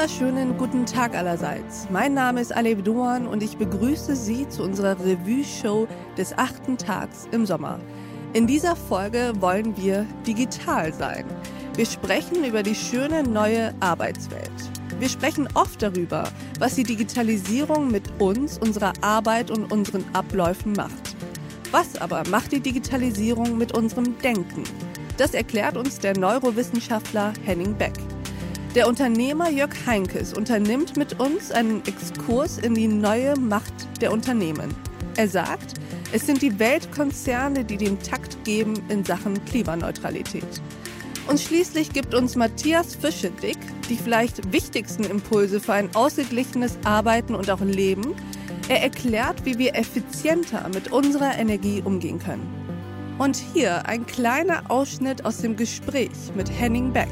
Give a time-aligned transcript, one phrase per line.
[0.00, 1.86] wunderschönen guten Tag allerseits.
[1.90, 7.28] Mein Name ist Alev Duan und ich begrüße Sie zu unserer Revue-Show des achten Tags
[7.32, 7.78] im Sommer.
[8.32, 11.26] In dieser Folge wollen wir digital sein.
[11.76, 14.50] Wir sprechen über die schöne neue Arbeitswelt.
[14.98, 16.24] Wir sprechen oft darüber,
[16.58, 21.14] was die Digitalisierung mit uns, unserer Arbeit und unseren Abläufen macht.
[21.72, 24.64] Was aber macht die Digitalisierung mit unserem Denken?
[25.18, 27.92] Das erklärt uns der Neurowissenschaftler Henning Beck.
[28.74, 34.72] Der Unternehmer Jörg Heinkes unternimmt mit uns einen Exkurs in die neue Macht der Unternehmen.
[35.16, 35.74] Er sagt,
[36.12, 40.62] es sind die Weltkonzerne, die den Takt geben in Sachen Klimaneutralität.
[41.28, 43.58] Und schließlich gibt uns Matthias Fischedick
[43.90, 48.14] die vielleicht wichtigsten Impulse für ein ausgeglichenes Arbeiten und auch Leben.
[48.68, 52.48] Er erklärt, wie wir effizienter mit unserer Energie umgehen können.
[53.18, 57.08] Und hier ein kleiner Ausschnitt aus dem Gespräch mit Henning Beck.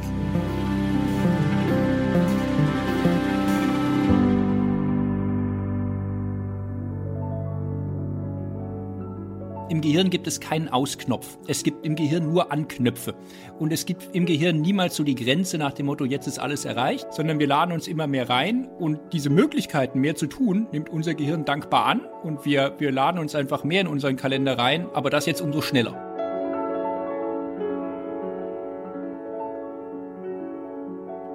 [9.78, 11.38] Im Gehirn gibt es keinen Ausknopf.
[11.46, 13.14] Es gibt im Gehirn nur Anknöpfe.
[13.60, 16.64] Und es gibt im Gehirn niemals so die Grenze nach dem Motto, jetzt ist alles
[16.64, 18.66] erreicht, sondern wir laden uns immer mehr rein.
[18.80, 22.00] Und diese Möglichkeiten, mehr zu tun, nimmt unser Gehirn dankbar an.
[22.24, 25.60] Und wir, wir laden uns einfach mehr in unseren Kalender rein, aber das jetzt umso
[25.60, 26.07] schneller.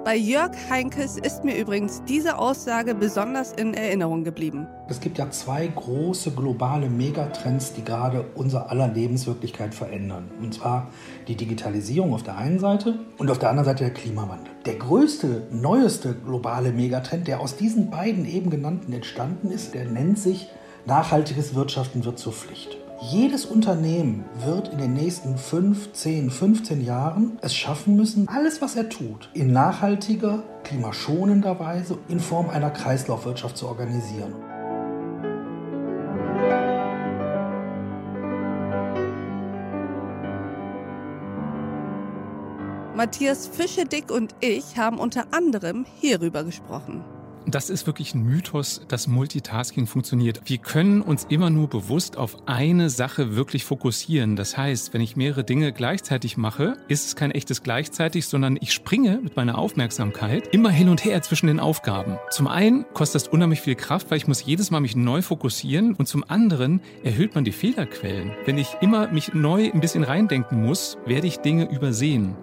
[0.04, 4.66] Bei Jörg Heinkes ist mir übrigens diese Aussage besonders in Erinnerung geblieben.
[4.86, 10.30] Es gibt ja zwei große globale Megatrends, die gerade unser aller Lebenswirklichkeit verändern.
[10.42, 10.90] Und zwar
[11.26, 14.52] die Digitalisierung auf der einen Seite und auf der anderen Seite der Klimawandel.
[14.66, 20.18] Der größte, neueste globale Megatrend, der aus diesen beiden eben genannten entstanden ist, der nennt
[20.18, 20.50] sich
[20.86, 22.76] Nachhaltiges Wirtschaften wird zur Pflicht.
[23.10, 28.76] Jedes Unternehmen wird in den nächsten 5, 10, 15 Jahren es schaffen müssen, alles, was
[28.76, 34.34] er tut, in nachhaltiger, klimaschonender Weise in Form einer Kreislaufwirtschaft zu organisieren.
[42.96, 47.04] Matthias Fischedick und ich haben unter anderem hierüber gesprochen.
[47.46, 50.40] Das ist wirklich ein Mythos, dass Multitasking funktioniert.
[50.46, 54.34] Wir können uns immer nur bewusst auf eine Sache wirklich fokussieren.
[54.34, 58.72] Das heißt, wenn ich mehrere Dinge gleichzeitig mache, ist es kein echtes gleichzeitig, sondern ich
[58.72, 62.16] springe mit meiner Aufmerksamkeit immer hin und her zwischen den Aufgaben.
[62.30, 65.94] Zum einen kostet das unheimlich viel Kraft, weil ich muss jedes Mal mich neu fokussieren
[65.94, 68.32] und zum anderen erhöht man die Fehlerquellen.
[68.46, 72.36] Wenn ich immer mich neu ein bisschen reindenken muss, werde ich Dinge übersehen.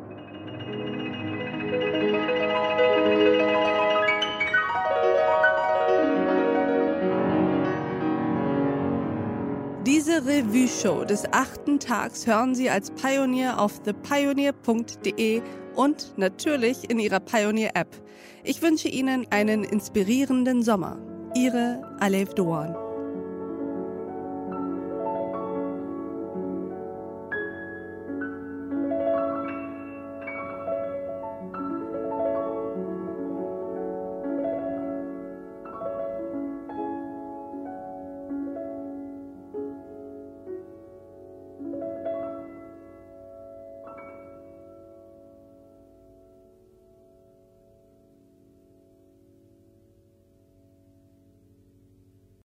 [10.01, 15.43] Diese Revue-Show des achten Tags hören Sie als Pioneer auf thepioneer.de
[15.75, 18.01] und natürlich in Ihrer Pioneer-App.
[18.43, 20.97] Ich wünsche Ihnen einen inspirierenden Sommer.
[21.35, 22.90] Ihre Alef Doan.